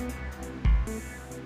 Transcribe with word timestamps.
Cool. 0.00 1.39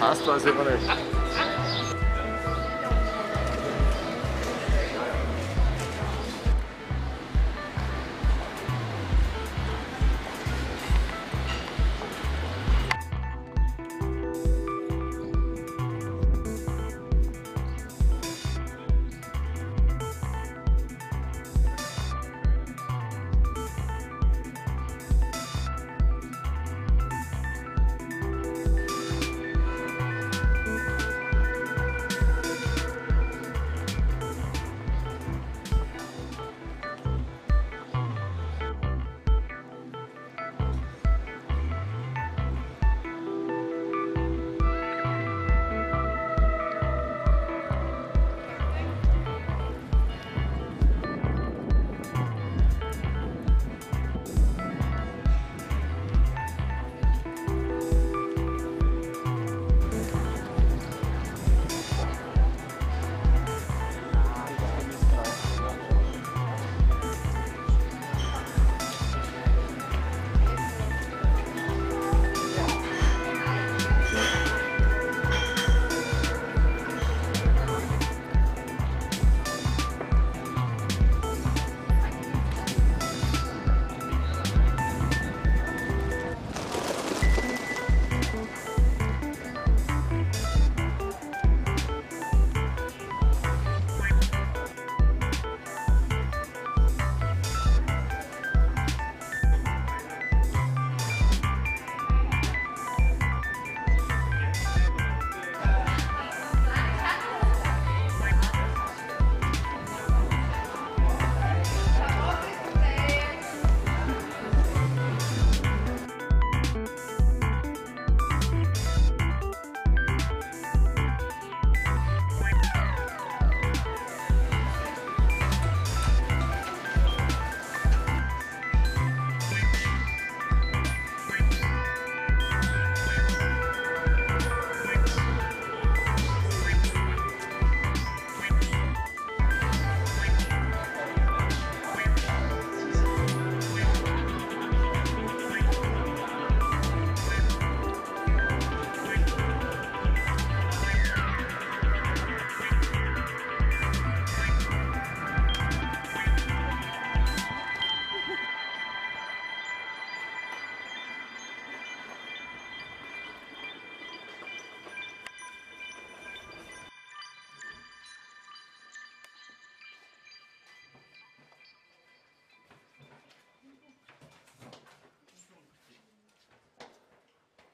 arrasta 0.00 0.30
o 0.30 0.34
azeite, 0.34 1.19